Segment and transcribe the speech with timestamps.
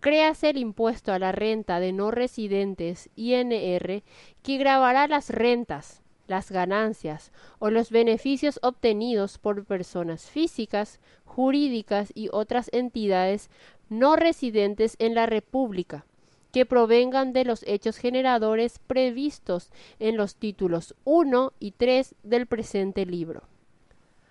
[0.00, 4.02] Créase el impuesto a la renta de no residentes INR
[4.42, 12.28] que grabará las rentas, las ganancias o los beneficios obtenidos por personas físicas, jurídicas y
[12.32, 13.50] otras entidades
[13.88, 16.06] no residentes en la República
[16.52, 23.06] que provengan de los hechos generadores previstos en los títulos 1 y 3 del presente
[23.06, 23.42] libro.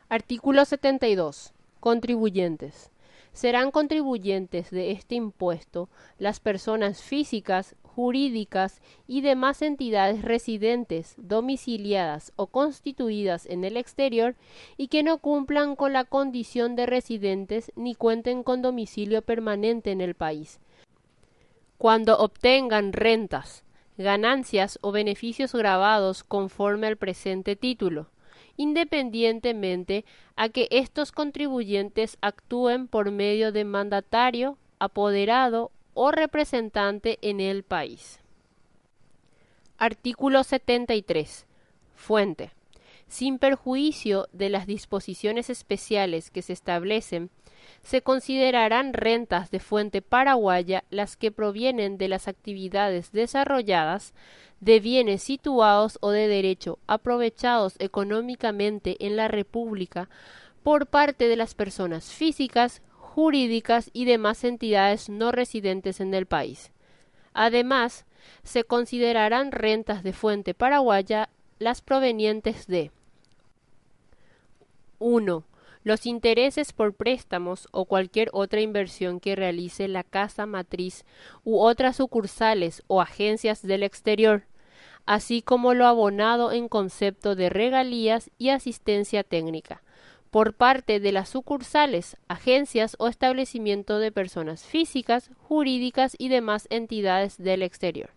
[0.07, 1.53] Artículo 72.
[1.79, 2.91] Contribuyentes.
[3.33, 12.47] Serán contribuyentes de este impuesto las personas físicas, jurídicas y demás entidades residentes, domiciliadas o
[12.47, 14.37] constituidas en el exterior
[14.77, 19.99] y que no cumplan con la condición de residentes ni cuenten con domicilio permanente en
[19.99, 20.61] el país.
[21.77, 23.65] Cuando obtengan rentas,
[23.97, 28.07] ganancias o beneficios grabados conforme al presente título,
[28.55, 30.05] independientemente
[30.37, 38.21] a que estos contribuyentes actúen por medio de mandatario, apoderado o representante en el país.
[39.77, 41.45] Artículo 73.
[41.93, 42.51] Fuente.
[43.09, 47.29] Sin perjuicio de las disposiciones especiales que se establecen,
[47.83, 54.13] se considerarán rentas de fuente paraguaya las que provienen de las actividades desarrolladas
[54.61, 60.07] de bienes situados o de derecho aprovechados económicamente en la República
[60.63, 62.81] por parte de las personas físicas,
[63.19, 66.71] jurídicas y demás entidades no residentes en el país.
[67.33, 68.05] Además,
[68.43, 72.91] se considerarán rentas de fuente paraguaya las provenientes de
[74.99, 75.43] 1.
[75.83, 81.03] Los intereses por préstamos o cualquier otra inversión que realice la casa matriz
[81.43, 84.43] u otras sucursales o agencias del exterior,
[85.05, 89.83] así como lo abonado en concepto de regalías y asistencia técnica,
[90.31, 97.37] por parte de las sucursales, agencias o establecimiento de personas físicas, jurídicas y demás entidades
[97.37, 98.11] del exterior.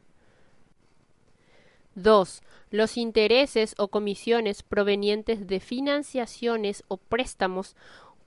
[1.95, 2.43] 2.
[2.71, 7.77] Los intereses o comisiones provenientes de financiaciones o préstamos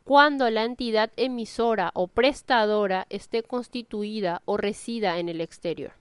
[0.03, 5.93] cuando la entidad emisora o prestadora esté constituida o resida en el exterior.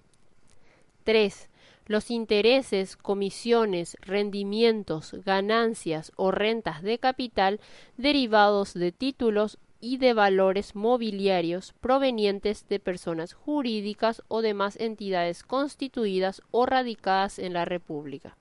[1.05, 1.49] 3
[1.87, 7.61] los intereses, comisiones, rendimientos, ganancias o rentas de capital
[7.97, 16.41] derivados de títulos y de valores mobiliarios provenientes de personas jurídicas o demás entidades constituidas
[16.51, 18.35] o radicadas en la República.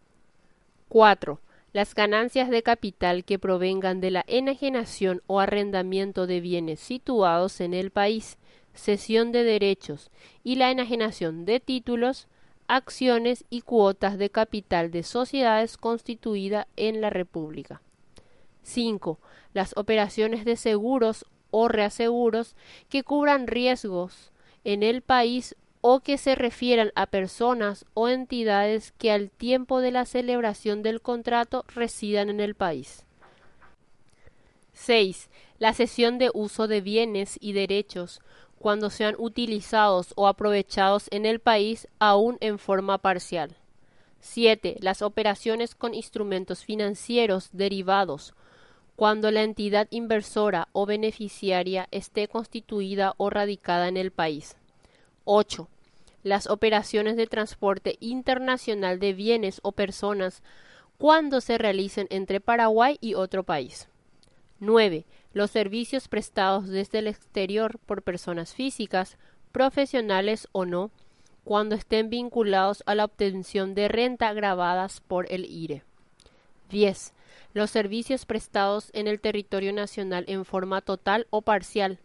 [0.87, 1.41] 4.
[1.73, 7.73] Las ganancias de capital que provengan de la enajenación o arrendamiento de bienes situados en
[7.73, 8.37] el país,
[8.73, 10.11] cesión de derechos
[10.45, 12.27] y la enajenación de títulos,
[12.67, 17.81] acciones y cuotas de capital de sociedades constituidas en la República.
[18.63, 19.19] 5.
[19.53, 22.55] Las operaciones de seguros o reaseguros
[22.89, 24.31] que cubran riesgos
[24.63, 29.91] en el país o que se refieran a personas o entidades que al tiempo de
[29.91, 33.05] la celebración del contrato residan en el país.
[34.73, 35.29] 6.
[35.59, 38.21] La cesión de uso de bienes y derechos
[38.63, 43.57] cuando sean utilizados o aprovechados en el país aún en forma parcial.
[44.21, 44.77] 7.
[44.79, 48.33] Las operaciones con instrumentos financieros derivados
[48.95, 54.55] cuando la entidad inversora o beneficiaria esté constituida o radicada en el país.
[55.25, 55.67] 8.
[56.23, 60.41] Las operaciones de transporte internacional de bienes o personas
[60.97, 63.89] cuando se realicen entre Paraguay y otro país.
[64.59, 69.17] 9 los servicios prestados desde el exterior por personas físicas,
[69.51, 70.91] profesionales o no,
[71.43, 75.83] cuando estén vinculados a la obtención de renta grabadas por el IRE.
[76.69, 77.13] 10.
[77.53, 81.99] Los servicios prestados en el territorio nacional en forma total o parcial,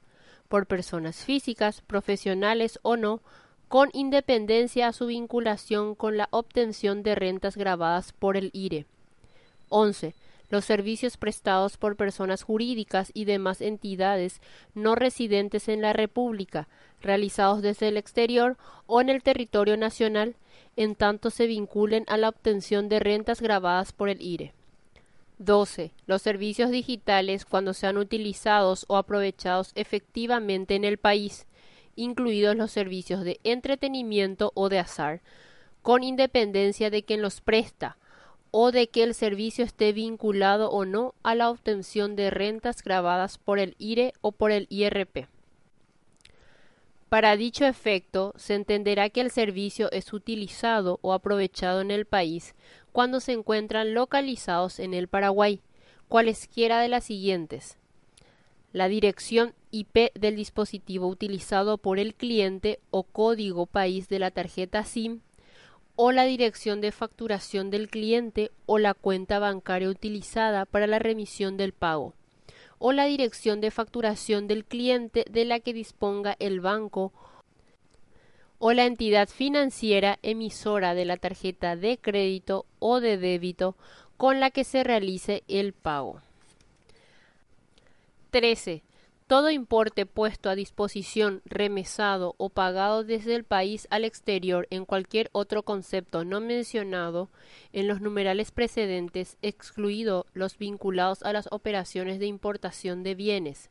[0.48, 3.20] por personas físicas, profesionales o no,
[3.68, 8.86] con independencia a su vinculación con la obtención de rentas grabadas por el IRE.
[9.68, 10.14] 11.
[10.50, 14.40] Los servicios prestados por personas jurídicas y demás entidades
[14.74, 16.68] no residentes en la República,
[17.02, 18.56] realizados desde el exterior
[18.86, 20.36] o en el territorio nacional,
[20.76, 24.54] en tanto se vinculen a la obtención de rentas grabadas por el IRE.
[25.38, 25.92] 12.
[26.06, 31.46] Los servicios digitales cuando sean utilizados o aprovechados efectivamente en el país,
[31.94, 35.20] incluidos los servicios de entretenimiento o de azar,
[35.82, 37.98] con independencia de quien los presta
[38.50, 43.38] o de que el servicio esté vinculado o no a la obtención de rentas grabadas
[43.38, 45.28] por el IRE o por el IRP.
[47.08, 52.54] Para dicho efecto, se entenderá que el servicio es utilizado o aprovechado en el país
[52.92, 55.60] cuando se encuentran localizados en el Paraguay,
[56.08, 57.78] cualesquiera de las siguientes.
[58.72, 64.84] La dirección IP del dispositivo utilizado por el cliente o código país de la tarjeta
[64.84, 65.20] SIM
[66.00, 71.56] o la dirección de facturación del cliente o la cuenta bancaria utilizada para la remisión
[71.56, 72.14] del pago
[72.78, 77.12] o la dirección de facturación del cliente de la que disponga el banco
[78.60, 83.74] o la entidad financiera emisora de la tarjeta de crédito o de débito
[84.16, 86.22] con la que se realice el pago.
[88.30, 88.84] 13.
[89.28, 95.28] Todo importe puesto a disposición, remesado o pagado desde el país al exterior en cualquier
[95.32, 97.28] otro concepto no mencionado
[97.74, 103.68] en los numerales precedentes, excluido los vinculados a las operaciones de importación de bienes.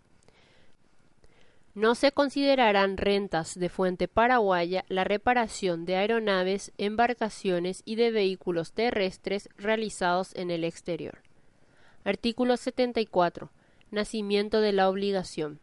[1.73, 8.73] No se considerarán rentas de fuente paraguaya la reparación de aeronaves, embarcaciones y de vehículos
[8.73, 11.17] terrestres realizados en el exterior.
[12.03, 13.49] Artículo 74
[13.89, 15.59] Nacimiento de la obligación.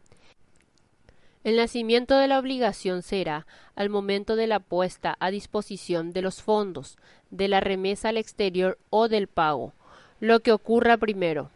[1.43, 3.45] El nacimiento de la obligación será
[3.75, 6.97] al momento de la puesta a disposición de los fondos,
[7.29, 9.73] de la remesa al exterior o del pago,
[10.19, 11.51] lo que ocurra primero.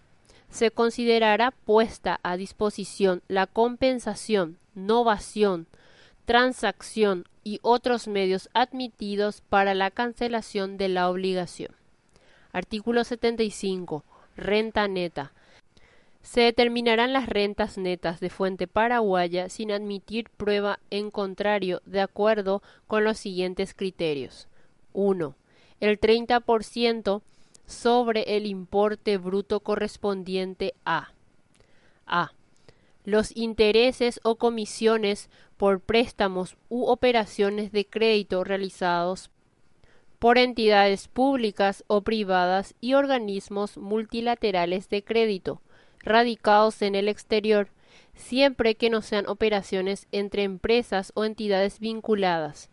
[0.51, 5.65] Se considerará puesta a disposición la compensación, novación,
[6.25, 11.71] transacción y otros medios admitidos para la cancelación de la obligación.
[12.51, 14.03] Artículo 75.
[14.35, 15.33] Renta neta
[16.29, 22.61] se determinarán las rentas netas de fuente paraguaya sin admitir prueba en contrario de acuerdo
[22.85, 24.47] con los siguientes criterios.
[24.93, 25.35] 1.
[25.79, 27.23] El 30%
[27.65, 31.13] sobre el importe bruto correspondiente a
[32.05, 32.33] a.
[33.05, 39.31] Los intereses o comisiones por préstamos u operaciones de crédito realizados
[40.19, 45.63] por entidades públicas o privadas y organismos multilaterales de crédito,
[46.03, 47.69] radicados en el exterior,
[48.15, 52.69] siempre que no sean operaciones entre empresas o entidades vinculadas,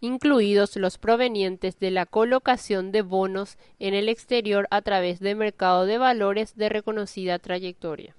[0.00, 5.86] incluidos los provenientes de la colocación de bonos en el exterior a través de mercado
[5.86, 8.14] de valores de reconocida trayectoria.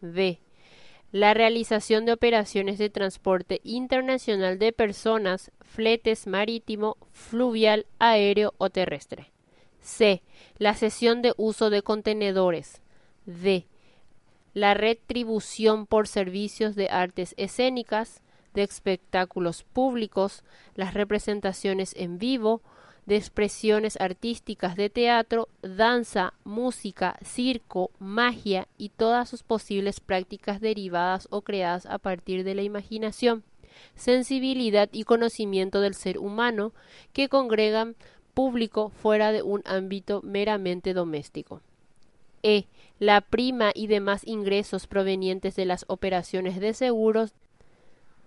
[0.00, 0.38] B.
[1.10, 9.30] La realización de operaciones de transporte internacional de personas, fletes marítimo, fluvial, aéreo o terrestre.
[9.80, 10.22] C.
[10.58, 12.80] La cesión de uso de contenedores,
[13.26, 13.66] D.
[14.52, 18.22] La retribución por servicios de artes escénicas,
[18.54, 20.44] de espectáculos públicos,
[20.74, 22.62] las representaciones en vivo,
[23.06, 31.28] de expresiones artísticas de teatro, danza, música, circo, magia y todas sus posibles prácticas derivadas
[31.30, 33.42] o creadas a partir de la imaginación,
[33.94, 36.72] sensibilidad y conocimiento del ser humano
[37.12, 37.96] que congregan
[38.32, 41.60] público fuera de un ámbito meramente doméstico.
[42.44, 42.66] E.
[43.00, 47.32] La prima y demás ingresos provenientes de las operaciones de seguros,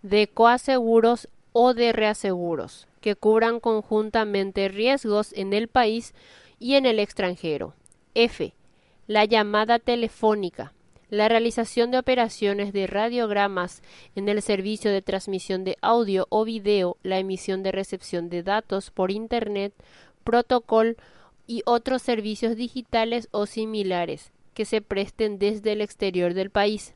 [0.01, 6.13] de coaseguros o de reaseguros, que cubran conjuntamente riesgos en el país
[6.59, 7.73] y en el extranjero.
[8.13, 8.53] F.
[9.07, 10.73] La llamada telefónica.
[11.09, 13.81] La realización de operaciones de radiogramas
[14.15, 18.91] en el servicio de transmisión de audio o video, la emisión de recepción de datos
[18.91, 19.73] por Internet,
[20.25, 20.95] protocolo
[21.47, 26.93] y otros servicios digitales o similares que se presten desde el exterior del país.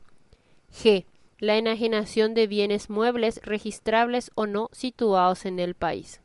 [0.72, 1.06] G.
[1.38, 6.20] La enajenación de bienes muebles registrables o no situados en el país.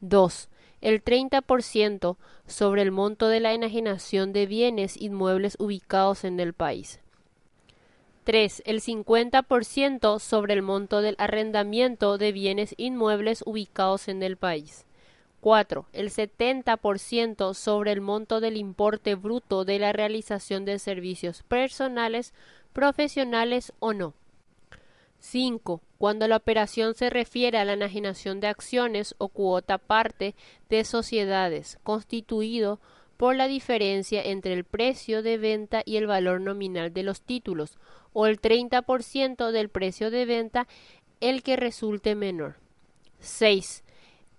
[0.00, 0.48] 2.
[0.80, 2.16] El 30%
[2.46, 7.00] sobre el monto de la enajenación de bienes inmuebles ubicados en el país.
[8.24, 8.62] 3.
[8.66, 14.86] El 50% sobre el monto del arrendamiento de bienes inmuebles ubicados en el país.
[15.42, 15.86] 4.
[15.92, 22.32] El 70% sobre el monto del importe bruto de la realización de servicios personales,
[22.72, 24.14] profesionales o no.
[25.18, 25.82] 5.
[25.98, 30.36] Cuando la operación se refiere a la enajenación de acciones o cuota parte
[30.68, 32.78] de sociedades, constituido
[33.16, 37.80] por la diferencia entre el precio de venta y el valor nominal de los títulos,
[38.12, 40.68] o el 30% del precio de venta
[41.20, 42.58] el que resulte menor.
[43.18, 43.82] 6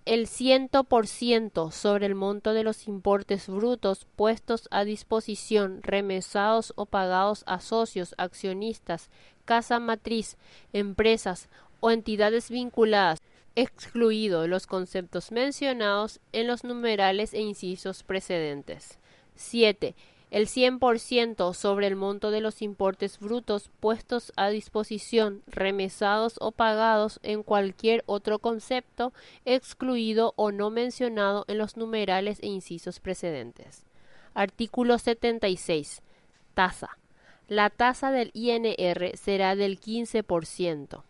[0.04, 6.74] el ciento por ciento sobre el monto de los importes brutos puestos a disposición, remesados
[6.76, 9.08] o pagados a socios, accionistas,
[9.46, 10.36] casa matriz,
[10.74, 11.48] empresas
[11.80, 13.22] o entidades vinculadas,
[13.56, 18.98] excluidos los conceptos mencionados en los numerales e incisos precedentes.
[19.36, 19.94] 7
[20.34, 27.20] el 100% sobre el monto de los importes brutos puestos a disposición, remesados o pagados
[27.22, 29.12] en cualquier otro concepto,
[29.44, 33.86] excluido o no mencionado en los numerales e incisos precedentes.
[34.34, 36.02] Artículo 76.
[36.54, 36.98] Tasa.
[37.46, 41.04] La tasa del INR será del 15%.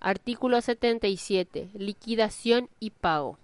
[0.00, 1.68] Artículo 77.
[1.74, 3.36] Liquidación y pago.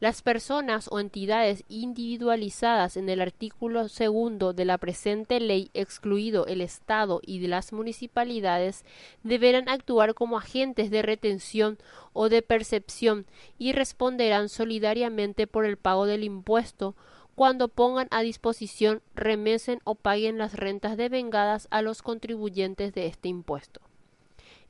[0.00, 6.60] Las personas o entidades individualizadas en el artículo segundo de la presente ley, excluido el
[6.60, 8.84] Estado y de las municipalidades,
[9.24, 11.78] deberán actuar como agentes de retención
[12.12, 13.26] o de percepción
[13.58, 16.94] y responderán solidariamente por el pago del impuesto
[17.34, 23.28] cuando pongan a disposición, remesen o paguen las rentas devengadas a los contribuyentes de este
[23.28, 23.80] impuesto.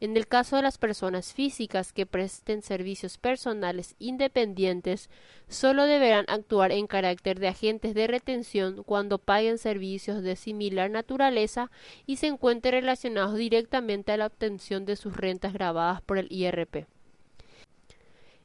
[0.00, 5.11] En el caso de las personas físicas que presten servicios personales independientes,
[5.49, 11.73] solo deberán actuar en carácter de agentes de retención cuando paguen servicios de similar naturaleza
[12.07, 16.87] y se encuentren relacionados directamente a la obtención de sus rentas grabadas por el IRP.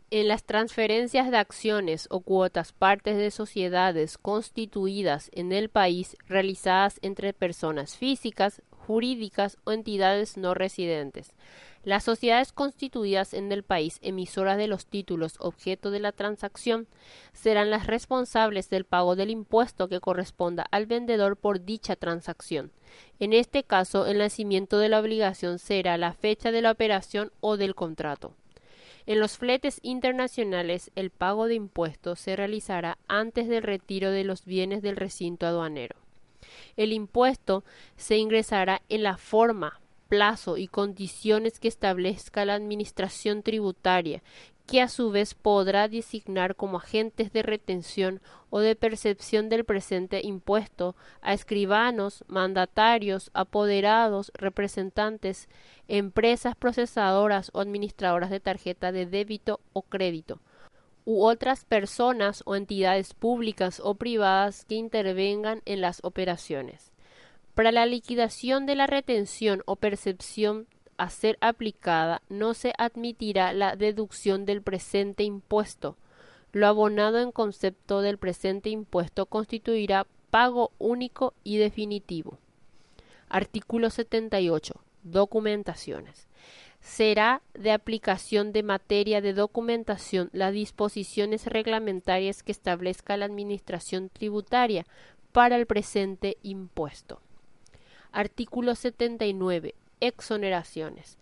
[0.09, 6.99] En las transferencias de acciones o cuotas partes de sociedades constituidas en el país realizadas
[7.01, 11.33] entre personas físicas, jurídicas o entidades no residentes.
[11.83, 16.87] Las sociedades constituidas en el país emisoras de los títulos objeto de la transacción
[17.33, 22.71] serán las responsables del pago del impuesto que corresponda al vendedor por dicha transacción.
[23.19, 27.57] En este caso, el nacimiento de la obligación será la fecha de la operación o
[27.57, 28.33] del contrato.
[29.05, 34.45] En los fletes internacionales, el pago de impuestos se realizará antes del retiro de los
[34.45, 35.97] bienes del recinto aduanero.
[36.77, 37.63] El impuesto
[37.95, 44.21] se ingresará en la forma, plazo y condiciones que establezca la Administración tributaria,
[44.65, 50.21] que a su vez podrá designar como agentes de retención o de percepción del presente
[50.23, 55.49] impuesto a escribanos, mandatarios, apoderados, representantes,
[55.87, 60.39] empresas procesadoras o administradoras de tarjeta de débito o crédito,
[61.05, 66.91] u otras personas o entidades públicas o privadas que intervengan en las operaciones.
[67.55, 70.67] Para la liquidación de la retención o percepción
[70.97, 75.97] a ser aplicada, no se admitirá la deducción del presente impuesto.
[76.51, 82.37] Lo abonado en concepto del presente impuesto constituirá pago único y definitivo.
[83.29, 84.73] Artículo 78.
[85.03, 86.27] Documentaciones
[86.83, 94.85] será de aplicación de materia de documentación las disposiciones reglamentarias que establezca la Administración tributaria
[95.31, 97.21] para el presente impuesto.
[98.11, 99.75] Artículo 79.
[100.01, 101.17] Exoneraciones.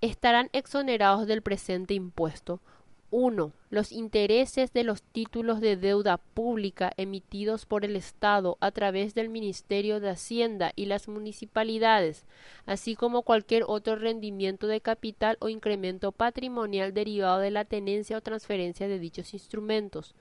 [0.00, 2.60] Estarán exonerados del presente impuesto
[3.10, 3.52] 1.
[3.70, 9.28] Los intereses de los títulos de deuda pública emitidos por el Estado a través del
[9.28, 12.24] Ministerio de Hacienda y las municipalidades,
[12.66, 18.22] así como cualquier otro rendimiento de capital o incremento patrimonial derivado de la tenencia o
[18.22, 20.14] transferencia de dichos instrumentos.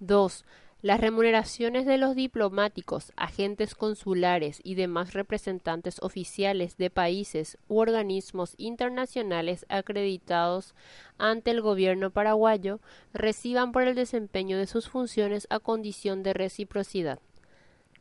[0.00, 0.44] 2
[0.86, 8.54] las remuneraciones de los diplomáticos, agentes consulares y demás representantes oficiales de países u organismos
[8.56, 10.76] internacionales acreditados
[11.18, 12.78] ante el gobierno paraguayo
[13.12, 17.18] reciban por el desempeño de sus funciones a condición de reciprocidad.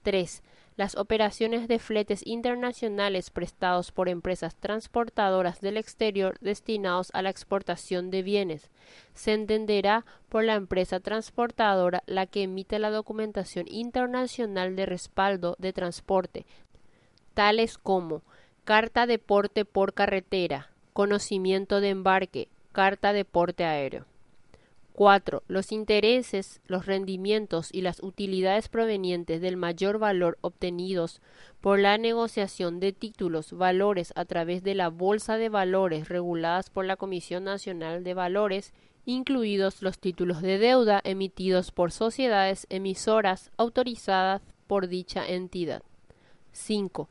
[0.03, 0.43] 3
[0.77, 8.11] las operaciones de fletes internacionales prestados por empresas transportadoras del exterior destinados a la exportación
[8.11, 8.69] de bienes.
[9.13, 15.71] Se entenderá por la empresa transportadora la que emite la documentación internacional de respaldo de
[15.71, 16.45] transporte,
[17.33, 18.21] tales como
[18.65, 24.05] carta de porte por carretera, conocimiento de embarque, carta de porte aéreo.
[24.95, 25.43] 4.
[25.49, 31.21] Los intereses, los rendimientos y las utilidades provenientes del mayor valor obtenidos
[31.59, 36.85] por la negociación de títulos, valores a través de la Bolsa de Valores reguladas por
[36.85, 38.73] la Comisión Nacional de Valores,
[39.05, 45.83] incluidos los títulos de deuda emitidos por sociedades emisoras autorizadas por dicha entidad.
[46.53, 47.09] 5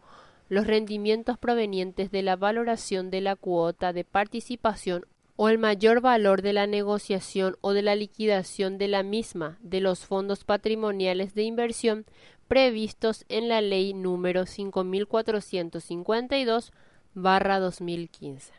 [0.51, 6.43] los rendimientos provenientes de la valoración de la cuota de participación o el mayor valor
[6.43, 11.43] de la negociación o de la liquidación de la misma de los fondos patrimoniales de
[11.43, 12.07] inversión
[12.49, 16.73] previstos en la ley número 5452
[17.15, 18.53] 2015.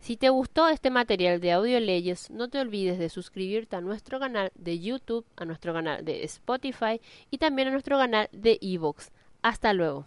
[0.00, 4.18] Si te gustó este material de audio leyes, no te olvides de suscribirte a nuestro
[4.18, 7.00] canal de YouTube, a nuestro canal de Spotify
[7.30, 9.12] y también a nuestro canal de Evox.
[9.42, 10.06] Hasta luego.